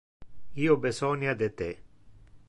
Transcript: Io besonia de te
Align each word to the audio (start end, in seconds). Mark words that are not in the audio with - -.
Io 0.61 0.77
besonia 0.85 1.35
de 1.43 1.49
te 1.59 1.69